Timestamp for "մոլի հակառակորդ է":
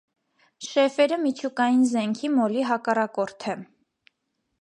2.39-3.57